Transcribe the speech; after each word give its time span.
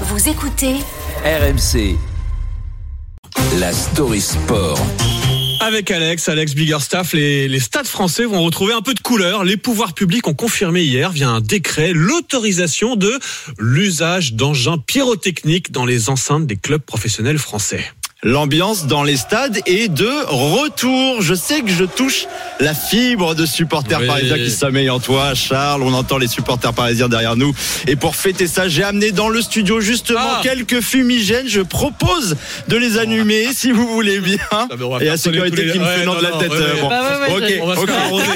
Vous 0.00 0.28
écoutez 0.28 0.74
RMC. 1.24 1.96
La 3.60 3.72
story 3.72 4.20
sport. 4.20 4.76
Avec 5.60 5.88
Alex, 5.92 6.28
Alex 6.28 6.56
Biggerstaff, 6.56 7.12
les, 7.12 7.46
les 7.46 7.60
stades 7.60 7.86
français 7.86 8.24
vont 8.24 8.42
retrouver 8.42 8.72
un 8.72 8.82
peu 8.82 8.92
de 8.92 8.98
couleur. 8.98 9.44
Les 9.44 9.56
pouvoirs 9.56 9.94
publics 9.94 10.26
ont 10.26 10.34
confirmé 10.34 10.82
hier, 10.82 11.12
via 11.12 11.28
un 11.28 11.40
décret, 11.40 11.92
l'autorisation 11.94 12.96
de 12.96 13.20
l'usage 13.60 14.32
d'engins 14.32 14.78
pyrotechniques 14.78 15.70
dans 15.70 15.86
les 15.86 16.10
enceintes 16.10 16.48
des 16.48 16.56
clubs 16.56 16.82
professionnels 16.82 17.38
français. 17.38 17.84
L'ambiance 18.24 18.86
dans 18.86 19.02
les 19.02 19.18
stades 19.18 19.60
est 19.66 19.88
de 19.88 20.08
retour. 20.28 21.20
Je 21.20 21.34
sais 21.34 21.60
que 21.60 21.70
je 21.70 21.84
touche 21.84 22.24
la 22.58 22.72
fibre 22.72 23.34
de 23.34 23.44
supporters 23.44 24.00
Oui. 24.00 24.06
parisiens 24.06 24.36
qui 24.38 24.50
sommeillent 24.50 24.88
en 24.88 24.98
toi, 24.98 25.34
Charles. 25.34 25.82
On 25.82 25.92
entend 25.92 26.16
les 26.16 26.26
supporters 26.26 26.72
parisiens 26.72 27.10
derrière 27.10 27.36
nous. 27.36 27.54
Et 27.86 27.96
pour 27.96 28.16
fêter 28.16 28.46
ça, 28.46 28.66
j'ai 28.66 28.82
amené 28.82 29.12
dans 29.12 29.28
le 29.28 29.42
studio 29.42 29.78
justement 29.82 30.20
Ah. 30.36 30.40
quelques 30.42 30.80
fumigènes. 30.80 31.48
Je 31.48 31.60
propose 31.60 32.36
de 32.68 32.76
les 32.76 32.96
allumer 32.96 33.48
si 33.52 33.72
vous 33.72 33.86
voulez 33.88 34.20
bien. 34.20 34.38
Et 35.02 35.04
la 35.04 35.18
sécurité 35.18 35.62
les- 35.66 35.72
qui 35.72 35.78
me 35.78 35.84
Ouais, 35.84 35.96
fait 35.98 36.04
non 36.06 36.14
non, 36.14 36.18
de 36.20 36.24
la 36.24 36.30
non, 36.30 36.38
tête. 36.38 36.50
ouais, 36.50 36.56
euh, 36.56 36.74
ouais. 36.76 36.80
bon. 36.80 36.88
Bah 36.88 37.02
ouais, 37.20 37.34
Ok, 37.34 37.52
On 37.62 37.66
va 37.66 37.94
arroser. 38.04 38.26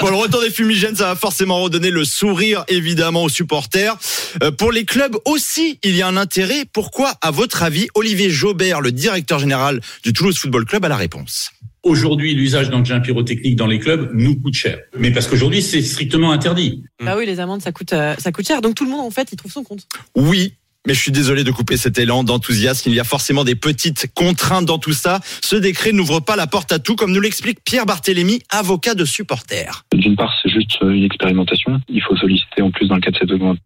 Bon, 0.00 0.10
le 0.10 0.16
retour 0.16 0.42
des 0.42 0.50
fumigènes, 0.50 0.96
ça 0.96 1.06
va 1.06 1.16
forcément 1.16 1.62
redonner 1.62 1.90
le 1.90 2.04
sourire, 2.04 2.64
évidemment, 2.68 3.24
aux 3.24 3.28
supporters. 3.30 3.96
Euh, 4.42 4.50
pour 4.50 4.70
les 4.70 4.84
clubs 4.84 5.16
aussi, 5.24 5.78
il 5.82 5.96
y 5.96 6.02
a 6.02 6.08
un 6.08 6.18
intérêt. 6.18 6.64
Pourquoi, 6.70 7.14
à 7.22 7.30
votre 7.30 7.62
avis, 7.62 7.88
Olivier 7.94 8.28
Jaubert, 8.28 8.82
le 8.82 8.92
directeur 8.92 9.29
général 9.38 9.80
du 10.02 10.12
Toulouse 10.12 10.36
Football 10.38 10.64
Club, 10.64 10.84
a 10.84 10.88
la 10.88 10.96
réponse 10.96 11.50
Aujourd'hui, 11.82 12.34
l'usage 12.34 12.68
d'engins 12.68 13.00
pyrotechniques 13.00 13.56
dans 13.56 13.66
les 13.66 13.78
clubs 13.78 14.10
nous 14.12 14.38
coûte 14.38 14.52
cher. 14.52 14.80
Mais 14.98 15.10
parce 15.10 15.26
qu'aujourd'hui, 15.26 15.62
c'est 15.62 15.80
strictement 15.80 16.30
interdit. 16.30 16.84
Bah 17.02 17.14
oui, 17.16 17.24
les 17.24 17.40
amendes, 17.40 17.62
ça 17.62 17.72
coûte, 17.72 17.94
euh, 17.94 18.14
ça 18.18 18.32
coûte 18.32 18.46
cher. 18.46 18.60
Donc 18.60 18.74
tout 18.74 18.84
le 18.84 18.90
monde, 18.90 19.00
en 19.00 19.10
fait, 19.10 19.32
il 19.32 19.36
trouve 19.36 19.50
son 19.50 19.64
compte. 19.64 19.86
Oui. 20.14 20.56
Mais 20.86 20.94
je 20.94 21.00
suis 21.00 21.12
désolé 21.12 21.44
de 21.44 21.50
couper 21.50 21.76
cet 21.76 21.98
élan 21.98 22.24
d'enthousiasme. 22.24 22.88
Il 22.88 22.94
y 22.94 23.00
a 23.00 23.04
forcément 23.04 23.44
des 23.44 23.54
petites 23.54 24.06
contraintes 24.14 24.64
dans 24.64 24.78
tout 24.78 24.94
ça. 24.94 25.20
Ce 25.42 25.54
décret 25.54 25.92
n'ouvre 25.92 26.20
pas 26.20 26.36
la 26.36 26.46
porte 26.46 26.72
à 26.72 26.78
tout, 26.78 26.96
comme 26.96 27.12
nous 27.12 27.20
l'explique 27.20 27.58
Pierre 27.62 27.84
Barthélémy, 27.84 28.40
avocat 28.48 28.94
de 28.94 29.04
supporters. 29.04 29.84
D'une 29.92 30.16
part, 30.16 30.34
c'est 30.42 30.48
juste 30.48 30.78
une 30.80 31.04
expérimentation. 31.04 31.80
Il 31.90 32.02
faut 32.02 32.16
solliciter 32.16 32.62
en 32.62 32.70
plus 32.70 32.88
dans 32.88 32.94
le 32.94 33.02
cadre 33.02 33.18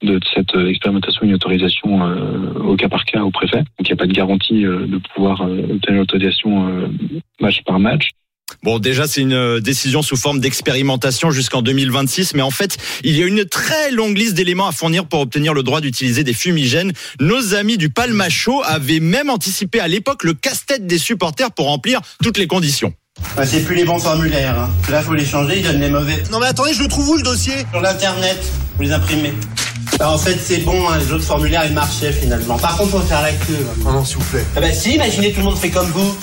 de 0.02 0.20
cette, 0.34 0.56
euh, 0.56 0.68
expérimentation 0.68 1.22
une 1.22 1.34
autorisation 1.34 2.04
euh, 2.04 2.52
au 2.64 2.76
cas 2.76 2.88
par 2.88 3.04
cas 3.04 3.22
au 3.22 3.30
préfet. 3.30 3.58
Donc 3.58 3.66
il 3.80 3.86
n'y 3.86 3.92
a 3.92 3.96
pas 3.96 4.06
de 4.06 4.12
garantie 4.12 4.66
euh, 4.66 4.86
de 4.86 4.98
pouvoir 5.14 5.42
obtenir 5.42 6.00
l'autorisation 6.00 6.88
match 7.40 7.62
par 7.64 7.78
match. 7.78 8.10
Bon, 8.62 8.78
déjà, 8.78 9.06
c'est 9.06 9.20
une 9.20 9.32
euh, 9.32 9.60
décision 9.60 10.02
sous 10.02 10.16
forme 10.16 10.38
d'expérimentation 10.40 11.30
jusqu'en 11.30 11.62
2026, 11.62 12.34
mais 12.34 12.42
en 12.42 12.50
fait, 12.50 12.76
il 13.02 13.16
y 13.18 13.22
a 13.22 13.26
une 13.26 13.44
très 13.46 13.90
longue 13.90 14.16
liste 14.16 14.34
d'éléments 14.34 14.66
à 14.68 14.72
fournir 14.72 15.06
pour 15.06 15.20
obtenir 15.20 15.54
le 15.54 15.62
droit 15.62 15.80
d'utiliser 15.80 16.24
des 16.24 16.32
fumigènes. 16.34 16.92
Nos 17.20 17.54
amis 17.54 17.78
du 17.78 17.90
Palmacho 17.90 18.62
avaient 18.64 19.00
même 19.00 19.30
anticipé 19.30 19.80
à 19.80 19.88
l'époque 19.88 20.24
le 20.24 20.34
casse-tête 20.34 20.86
des 20.86 20.98
supporters 20.98 21.50
pour 21.52 21.66
remplir 21.66 22.00
toutes 22.22 22.38
les 22.38 22.46
conditions. 22.46 22.92
Ah, 23.36 23.46
c'est 23.46 23.60
plus 23.64 23.76
les 23.76 23.84
bons 23.84 23.98
formulaires. 23.98 24.58
Hein. 24.58 24.70
Là, 24.90 25.02
faut 25.02 25.14
les 25.14 25.24
changer, 25.26 25.58
ils 25.58 25.62
donnent 25.64 25.80
les 25.80 25.90
mauvais. 25.90 26.22
Non 26.30 26.40
mais 26.40 26.46
attendez, 26.46 26.74
je 26.74 26.82
le 26.82 26.88
trouve 26.88 27.08
où 27.10 27.16
le 27.16 27.22
dossier? 27.22 27.54
Sur 27.70 27.80
l'internet, 27.80 28.42
vous 28.76 28.82
les 28.82 28.92
imprimez. 28.92 29.32
Bah, 29.98 30.10
en 30.10 30.18
fait, 30.18 30.36
c'est 30.42 30.58
bon, 30.58 30.88
hein, 30.88 30.98
les 30.98 31.12
autres 31.12 31.24
formulaires, 31.24 31.64
ils 31.66 31.72
marchaient 31.72 32.12
finalement. 32.12 32.58
Par 32.58 32.76
contre, 32.76 32.90
faut 32.90 33.00
faire 33.00 33.22
la 33.22 33.32
queue. 33.32 33.56
hein. 33.60 33.80
Non, 33.84 33.92
non, 33.92 34.04
s'il 34.04 34.16
vous 34.18 34.24
plaît. 34.24 34.44
Ah 34.56 34.60
bah 34.60 34.72
si, 34.72 34.94
imaginez 34.94 35.32
tout 35.32 35.38
le 35.40 35.44
monde 35.44 35.58
fait 35.58 35.70
comme 35.70 35.88
vous. 35.90 36.16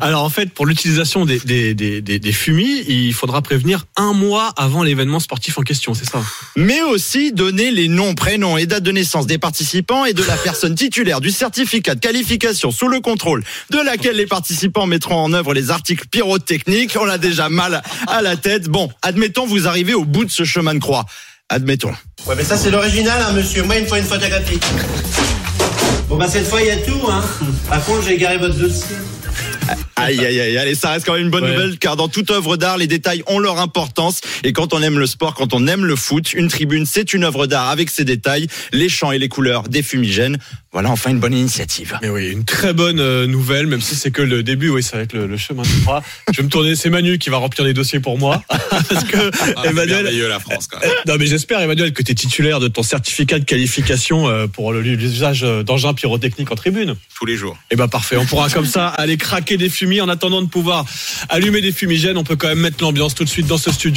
Alors 0.00 0.24
en 0.24 0.30
fait, 0.30 0.52
pour 0.52 0.66
l'utilisation 0.66 1.24
des, 1.24 1.38
des, 1.40 1.74
des, 1.74 2.00
des, 2.00 2.18
des 2.18 2.32
fumis, 2.32 2.84
il 2.88 3.12
faudra 3.12 3.42
prévenir 3.42 3.84
un 3.96 4.12
mois 4.12 4.52
avant 4.56 4.82
l'événement 4.82 5.20
sportif 5.20 5.58
en 5.58 5.62
question, 5.62 5.94
c'est 5.94 6.08
ça 6.08 6.22
Mais 6.56 6.82
aussi 6.82 7.32
donner 7.32 7.70
les 7.70 7.88
noms, 7.88 8.14
prénoms 8.14 8.58
et 8.58 8.66
dates 8.66 8.82
de 8.82 8.92
naissance 8.92 9.26
des 9.26 9.38
participants 9.38 10.04
et 10.04 10.12
de 10.12 10.22
la 10.22 10.36
personne 10.36 10.74
titulaire 10.74 11.20
du 11.20 11.30
certificat 11.30 11.94
de 11.94 12.00
qualification 12.00 12.70
sous 12.70 12.88
le 12.88 13.00
contrôle 13.00 13.44
de 13.70 13.78
laquelle 13.78 14.16
les 14.16 14.26
participants 14.26 14.86
mettront 14.86 15.16
en 15.16 15.32
œuvre 15.32 15.54
les 15.54 15.70
articles 15.70 16.06
pyrotechniques. 16.08 16.96
On 17.00 17.08
a 17.08 17.18
déjà 17.18 17.48
mal 17.48 17.82
à 18.06 18.22
la 18.22 18.36
tête. 18.36 18.68
Bon, 18.68 18.90
admettons, 19.02 19.46
vous 19.46 19.68
arrivez 19.68 19.94
au 19.94 20.04
bout 20.04 20.24
de 20.24 20.30
ce 20.30 20.44
chemin 20.44 20.74
de 20.74 20.80
croix. 20.80 21.04
Admettons. 21.48 21.92
Ouais, 22.26 22.34
mais 22.36 22.44
ça, 22.44 22.56
c'est 22.56 22.70
l'original, 22.70 23.20
hein, 23.22 23.32
monsieur. 23.32 23.62
Moi, 23.64 23.76
il 23.76 23.82
me 23.82 23.86
faut 23.88 23.96
une 23.96 24.04
photographie. 24.04 24.60
Bon, 26.08 26.16
bah, 26.16 26.28
cette 26.28 26.46
fois, 26.46 26.60
il 26.60 26.68
y 26.68 26.70
a 26.70 26.76
tout, 26.76 27.08
hein. 27.08 27.22
Par 27.68 27.84
contre, 27.84 28.04
j'ai 28.06 28.16
garé 28.18 28.38
votre 28.38 28.56
dossier. 28.56 28.96
Aïe, 30.00 30.18
aïe, 30.24 30.40
aïe, 30.40 30.56
allez, 30.58 30.74
ça 30.74 30.90
reste 30.90 31.06
quand 31.06 31.12
même 31.14 31.22
une 31.24 31.30
bonne 31.30 31.44
Ouais. 31.44 31.52
nouvelle, 31.52 31.78
car 31.78 31.96
dans 31.96 32.08
toute 32.08 32.30
œuvre 32.30 32.56
d'art, 32.56 32.78
les 32.78 32.86
détails 32.86 33.22
ont 33.26 33.38
leur 33.38 33.58
importance. 33.60 34.20
Et 34.44 34.52
quand 34.52 34.72
on 34.74 34.82
aime 34.82 34.98
le 34.98 35.06
sport, 35.06 35.34
quand 35.34 35.54
on 35.54 35.66
aime 35.66 35.84
le 35.84 35.96
foot, 35.96 36.32
une 36.32 36.48
tribune, 36.48 36.86
c'est 36.86 37.12
une 37.12 37.24
œuvre 37.24 37.46
d'art 37.46 37.68
avec 37.68 37.90
ses 37.90 38.04
détails, 38.04 38.46
les 38.72 38.88
champs 38.88 39.12
et 39.12 39.18
les 39.18 39.28
couleurs 39.28 39.64
des 39.64 39.82
fumigènes. 39.82 40.38
Voilà 40.72 40.90
enfin 40.90 41.10
une 41.10 41.18
bonne 41.18 41.34
initiative. 41.34 41.98
Mais 42.00 42.10
oui, 42.10 42.30
une 42.30 42.44
très 42.44 42.72
bonne 42.72 43.00
euh, 43.00 43.26
nouvelle, 43.26 43.66
même 43.66 43.80
si 43.80 43.96
c'est 43.96 44.12
que 44.12 44.22
le 44.22 44.44
début, 44.44 44.68
oui, 44.68 44.84
ça 44.84 44.98
va 44.98 45.02
être 45.02 45.14
le, 45.14 45.26
le 45.26 45.36
chemin 45.36 45.62
de 45.62 45.82
croix. 45.82 46.00
Je 46.30 46.36
vais 46.36 46.44
me 46.44 46.48
tourner, 46.48 46.76
c'est 46.76 46.90
Manu 46.90 47.18
qui 47.18 47.28
va 47.28 47.38
remplir 47.38 47.64
les 47.64 47.74
dossiers 47.74 47.98
pour 47.98 48.18
moi. 48.18 48.40
Parce 48.48 49.02
que 49.04 49.66
Emmanuel. 49.66 50.06
la 50.28 50.38
France, 50.38 50.68
quand 50.68 50.78
même. 50.80 50.90
Non 51.08 51.16
mais 51.18 51.26
j'espère 51.26 51.60
Emmanuel 51.60 51.92
que 51.92 52.04
tu 52.04 52.12
es 52.12 52.14
titulaire 52.14 52.60
de 52.60 52.68
ton 52.68 52.84
certificat 52.84 53.40
de 53.40 53.44
qualification 53.44 54.28
euh, 54.28 54.46
pour 54.46 54.72
l'usage 54.72 55.42
euh, 55.42 55.64
d'engins 55.64 55.92
pyrotechniques 55.92 56.52
en 56.52 56.54
tribune. 56.54 56.94
Tous 57.18 57.26
les 57.26 57.36
jours. 57.36 57.58
Et 57.72 57.76
ben 57.76 57.88
parfait, 57.88 58.16
on 58.16 58.24
pourra 58.24 58.48
comme 58.48 58.64
ça 58.64 58.86
aller 58.86 59.16
craquer 59.16 59.56
des 59.56 59.70
fumis 59.70 60.00
en 60.00 60.08
attendant 60.08 60.40
de 60.40 60.48
pouvoir 60.48 60.84
allumer 61.30 61.62
des 61.62 61.72
fumigènes, 61.72 62.16
on 62.16 62.22
peut 62.24 62.36
quand 62.36 62.48
même 62.48 62.60
mettre 62.60 62.80
l'ambiance 62.80 63.16
tout 63.16 63.24
de 63.24 63.28
suite 63.28 63.48
dans 63.48 63.58
ce 63.58 63.72
studio. 63.72 63.90